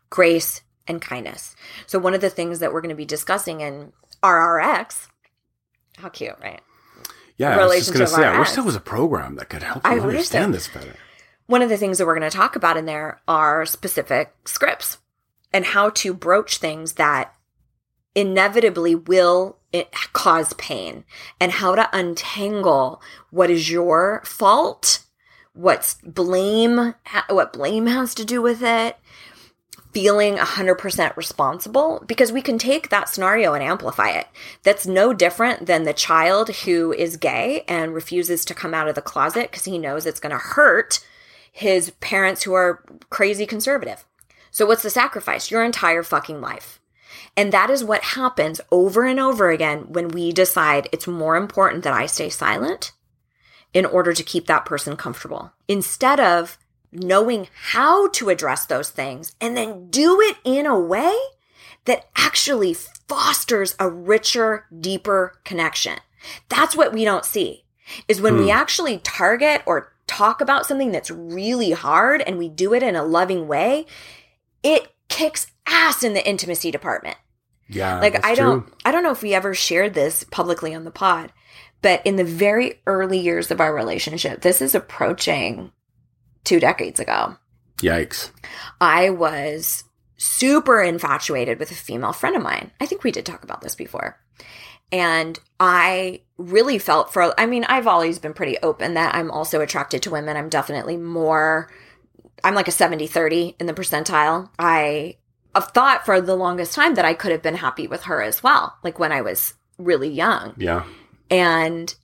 [0.08, 1.54] grace and kindness.
[1.86, 5.08] So, one of the things that we're going to be discussing in RRX,
[5.98, 6.60] how cute, right?
[7.40, 9.62] Yeah, I was just going to say, I wish there was a program that could
[9.62, 10.94] help you wish understand this better.
[11.46, 14.98] One of the things that we're going to talk about in there are specific scripts
[15.50, 17.34] and how to broach things that
[18.14, 21.04] inevitably will it cause pain
[21.40, 23.00] and how to untangle
[23.30, 25.04] what is your fault,
[25.54, 26.94] what's blame,
[27.30, 28.98] what blame has to do with it,
[29.92, 34.28] feeling 100% responsible because we can take that scenario and amplify it.
[34.62, 38.94] That's no different than the child who is gay and refuses to come out of
[38.94, 41.04] the closet because he knows it's going to hurt
[41.50, 44.04] his parents who are crazy conservative.
[44.50, 45.50] So, what's the sacrifice?
[45.50, 46.80] Your entire fucking life.
[47.36, 51.84] And that is what happens over and over again when we decide it's more important
[51.84, 52.92] that I stay silent
[53.72, 56.58] in order to keep that person comfortable instead of
[56.92, 61.16] knowing how to address those things and then do it in a way
[61.84, 65.98] that actually fosters a richer, deeper connection.
[66.48, 67.64] That's what we don't see
[68.06, 68.50] is when we hmm.
[68.50, 73.04] actually target or talk about something that's really hard and we do it in a
[73.04, 73.86] loving way,
[74.62, 77.16] it kicks ass in the intimacy department.
[77.68, 80.90] Yeah, like i don't i don't know if we ever shared this publicly on the
[80.90, 81.32] pod
[81.82, 85.70] but in the very early years of our relationship this is approaching
[86.44, 87.36] two decades ago.
[87.78, 88.30] Yikes.
[88.80, 89.84] I was
[90.16, 92.70] super infatuated with a female friend of mine.
[92.80, 94.18] I think we did talk about this before.
[94.92, 99.60] And I really felt for, I mean, I've always been pretty open that I'm also
[99.60, 100.36] attracted to women.
[100.36, 101.70] I'm definitely more,
[102.42, 104.50] I'm like a 70 30 in the percentile.
[104.58, 105.16] I
[105.54, 108.42] have thought for the longest time that I could have been happy with her as
[108.42, 110.54] well, like when I was really young.
[110.56, 110.84] Yeah.
[111.30, 111.94] And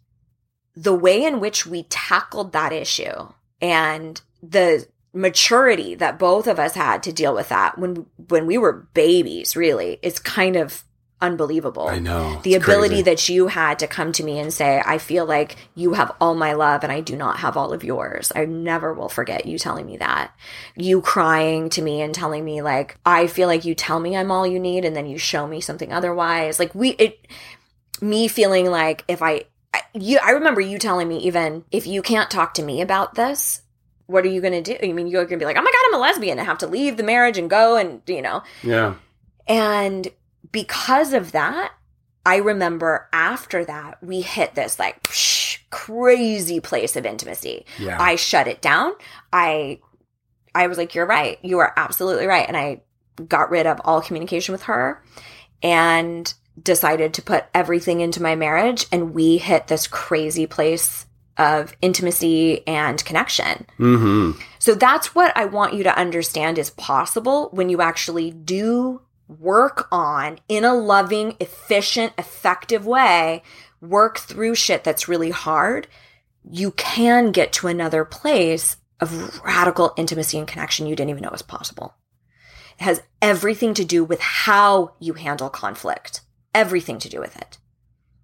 [0.74, 3.28] the way in which we tackled that issue
[3.61, 8.59] and the maturity that both of us had to deal with that when when we
[8.59, 10.84] were babies really is kind of
[11.22, 11.89] unbelievable.
[11.89, 12.41] I know.
[12.43, 13.03] The ability crazy.
[13.05, 16.34] that you had to come to me and say, I feel like you have all
[16.34, 18.30] my love and I do not have all of yours.
[18.37, 20.32] I never will forget you telling me that.
[20.76, 24.30] You crying to me and telling me, like, I feel like you tell me I'm
[24.30, 26.59] all you need and then you show me something otherwise.
[26.59, 27.26] Like, we, it,
[28.03, 32.03] me feeling like if I, I- you, I remember you telling me even if you
[32.03, 33.62] can't talk to me about this,
[34.07, 34.76] what are you going to do?
[34.86, 36.59] I mean, you're going to be like, oh my God, I'm a lesbian I have
[36.59, 38.94] to leave the marriage and go and, you know, Yeah.
[39.48, 40.09] and
[40.52, 41.72] because of that,
[42.24, 47.66] I remember after that, we hit this like psh, crazy place of intimacy.
[47.78, 48.00] Yeah.
[48.00, 48.92] I shut it down.
[49.32, 49.80] I
[50.54, 51.38] I was like, You're right.
[51.42, 52.46] You are absolutely right.
[52.48, 52.82] And I
[53.28, 55.02] got rid of all communication with her
[55.62, 56.32] and
[56.62, 58.86] decided to put everything into my marriage.
[58.90, 61.05] And we hit this crazy place
[61.39, 63.66] of intimacy and connection.
[63.78, 64.41] mm-hmm.
[64.59, 69.89] So that's what I want you to understand is possible when you actually do work
[69.93, 73.43] on in a loving, efficient, effective way,
[73.80, 75.87] work through shit that's really hard.
[76.49, 81.30] You can get to another place of radical intimacy and connection you didn't even know
[81.30, 81.95] was possible.
[82.78, 86.20] It has everything to do with how you handle conflict.
[86.55, 87.59] Everything to do with it.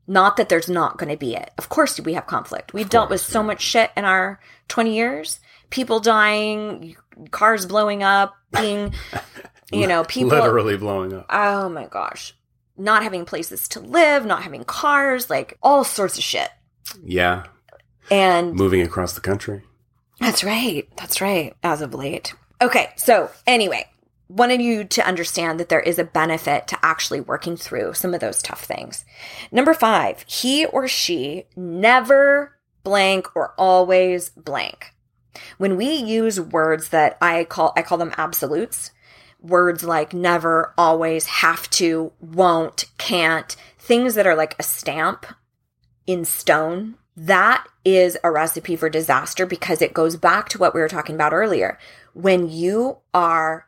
[0.07, 1.51] Not that there's not going to be it.
[1.59, 2.75] Of course, we have conflict.
[2.75, 3.47] We've dealt with so yeah.
[3.47, 5.41] much shit in our 20 years.
[5.71, 6.97] People dying,
[7.31, 8.93] cars blowing up, being,
[9.73, 10.31] you know, people.
[10.31, 11.27] literally blowing up.
[11.31, 12.35] Oh my gosh.
[12.77, 16.51] Not having places to live, not having cars, like all sorts of shit.
[17.05, 17.45] Yeah.
[18.11, 19.63] And Moving across the country.
[20.19, 20.89] that's right.
[20.97, 21.55] That's right.
[21.63, 22.35] As of late.
[22.61, 22.91] Okay.
[22.97, 23.87] So, anyway,
[24.33, 28.21] wanted you to understand that there is a benefit to actually working through some of
[28.21, 29.05] those tough things.
[29.51, 34.95] Number five, he or she never blank or always blank.
[35.59, 38.91] When we use words that I call, I call them absolutes,
[39.41, 45.27] words like never, always, have to, won't, can't, things that are like a stamp
[46.07, 50.81] in stone, that is a recipe for disaster because it goes back to what we
[50.81, 51.79] were talking about earlier.
[52.15, 53.67] When you are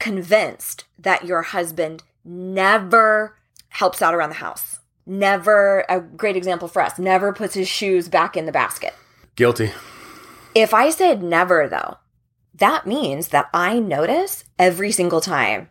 [0.00, 3.36] convinced that your husband never
[3.68, 8.08] helps out around the house, never, a great example for us, never puts his shoes
[8.08, 8.94] back in the basket.
[9.36, 9.72] Guilty.
[10.54, 11.98] If I said never, though,
[12.54, 15.68] that means that I notice every single time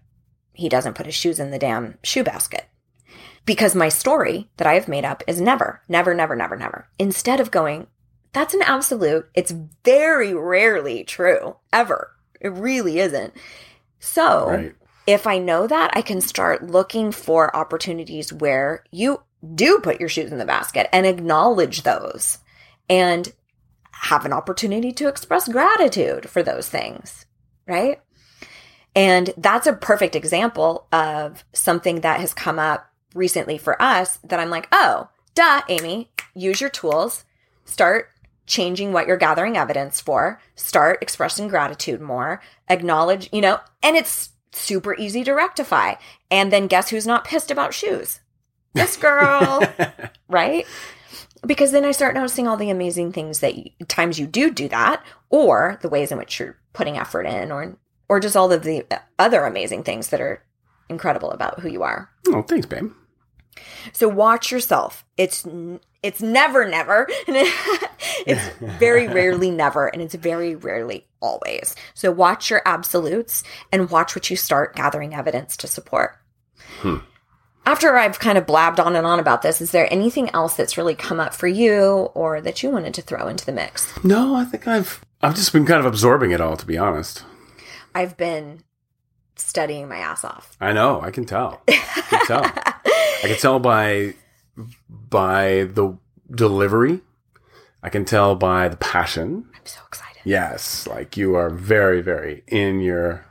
[0.53, 2.65] he doesn't put his shoes in the damn shoe basket.
[3.45, 6.87] Because my story that I have made up is never, never, never, never, never.
[6.97, 7.87] Instead of going,
[8.33, 9.53] that's an absolute, it's
[9.83, 12.11] very rarely true, ever.
[12.39, 13.33] It really isn't.
[13.99, 14.75] So, Right.
[15.05, 19.21] if I know that, I can start looking for opportunities where you
[19.55, 22.39] do put your shoes in the basket and acknowledge those
[22.89, 23.31] and
[23.91, 27.25] have an opportunity to express gratitude for those things,
[27.67, 28.01] right?
[28.95, 34.39] And that's a perfect example of something that has come up recently for us that
[34.39, 37.23] I'm like, oh, duh, Amy, use your tools,
[37.65, 38.09] start
[38.49, 44.31] changing what you're gathering evidence for, start expressing gratitude more, acknowledge, you know, and it's
[44.51, 45.93] super easy to rectify.
[46.29, 48.19] And then guess who's not pissed about shoes?
[48.73, 49.61] This girl,
[50.27, 50.65] right?
[51.45, 54.67] Because then I start noticing all the amazing things that you, times you do do
[54.69, 57.77] that, or the ways in which you're putting effort in, or
[58.09, 60.43] or just all of the uh, other amazing things that are
[60.89, 62.09] incredible about who you are.
[62.29, 62.91] oh, thanks, babe.
[63.93, 65.05] So watch yourself.
[65.15, 65.45] It's
[66.03, 67.07] it's never never.
[67.27, 71.75] it's very rarely never and it's very rarely always.
[71.93, 76.17] So watch your absolutes and watch what you start gathering evidence to support.
[76.79, 76.97] Hmm.
[77.65, 80.77] After I've kind of blabbed on and on about this, is there anything else that's
[80.77, 84.03] really come up for you or that you wanted to throw into the mix?
[84.03, 87.23] No, I think I've I've just been kind of absorbing it all, to be honest.
[87.93, 88.63] I've been
[89.35, 90.55] studying my ass off.
[90.59, 91.01] I know.
[91.01, 91.61] I can tell.
[91.67, 92.43] I can tell.
[92.45, 94.15] I can tell by
[94.87, 95.97] by the
[96.29, 97.01] delivery.
[97.81, 99.47] I can tell by the passion.
[99.55, 100.21] I'm so excited.
[100.25, 103.25] Yes, like you are very, very in your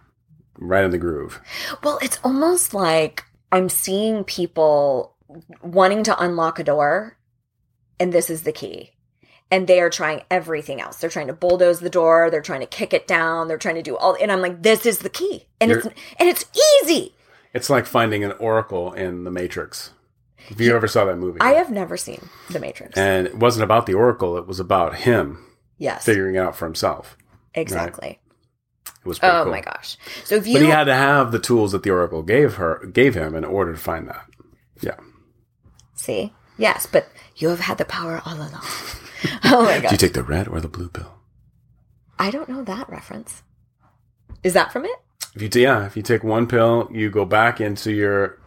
[0.59, 1.41] right in the groove.
[1.85, 5.14] Well, it's almost like I'm seeing people
[5.62, 7.18] wanting to unlock a door,
[8.01, 8.93] and this is the key.
[9.51, 10.99] and they are trying everything else.
[10.99, 13.83] They're trying to bulldoze the door, they're trying to kick it down, they're trying to
[13.83, 15.47] do all and I'm like this is the key.
[15.61, 16.45] And You're- it's and it's
[16.83, 17.14] easy.
[17.55, 19.91] It's like finding an oracle in the Matrix.
[20.51, 22.97] If you ever saw that movie, I have never seen The Matrix.
[22.97, 25.45] and it wasn't about the oracle; it was about him
[25.78, 26.05] yes.
[26.05, 27.16] figuring it out for himself.
[27.55, 28.18] exactly.
[28.86, 29.53] It was pretty Oh cool.
[29.53, 29.97] my gosh.
[30.24, 32.84] So if you But he had to have the tools that the oracle gave her,
[32.93, 34.26] gave him, in order to find that.
[34.80, 34.97] Yeah.
[35.95, 36.32] see.
[36.57, 38.51] Yes, but you have had the power all along.
[39.45, 39.91] oh my gosh.
[39.91, 41.14] Do you take the red or the blue pill?
[42.18, 43.43] I don't know that reference.
[44.43, 44.97] Is that from it?
[45.36, 48.41] If you t- yeah, if you take one pill, you go back into your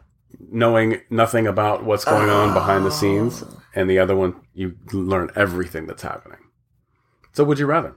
[0.50, 3.44] knowing nothing about what's going on behind the scenes,
[3.76, 6.40] and the other one you learn everything that's happening.
[7.34, 7.96] So, would you rather?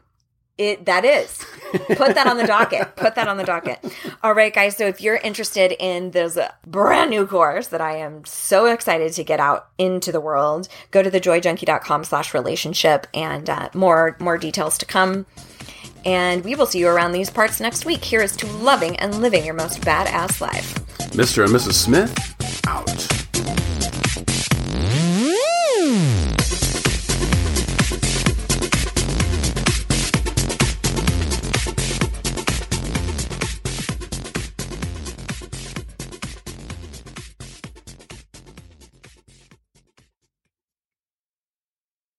[0.56, 1.44] It that is.
[1.72, 2.94] Put that on the docket.
[2.94, 3.84] Put that on the docket.
[4.22, 4.76] All right, guys.
[4.76, 9.24] So if you're interested in this brand new course that I am so excited to
[9.24, 14.78] get out into the world, go to thejoyjunkie.com slash relationship and uh, more more details
[14.78, 15.26] to come.
[16.04, 18.04] And we will see you around these parts next week.
[18.04, 20.74] Here is to loving and living your most badass life.
[21.12, 21.44] Mr.
[21.44, 21.74] and Mrs.
[21.74, 22.12] Smith,
[22.66, 23.14] out.